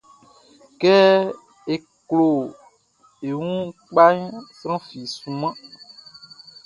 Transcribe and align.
Kɛ 0.81 0.93
e 1.73 1.75
klo 2.07 2.27
e 3.27 3.29
wun 3.39 3.61
kpaʼn, 3.87 4.19
sran 4.57 4.79
fi 4.87 4.99
sunman. 5.15 5.55